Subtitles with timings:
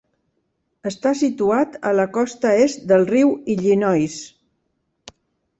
[0.91, 4.17] Està situat a la costa est del riu Illinois.